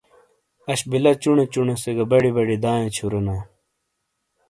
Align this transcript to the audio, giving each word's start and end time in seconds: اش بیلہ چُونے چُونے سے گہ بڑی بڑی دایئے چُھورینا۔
اش 0.71 0.81
بیلہ 0.89 1.13
چُونے 1.21 1.45
چُونے 1.51 1.75
سے 1.81 1.91
گہ 1.97 2.05
بڑی 2.09 2.31
بڑی 2.35 2.55
دایئے 2.63 2.89
چُھورینا۔ 2.95 3.35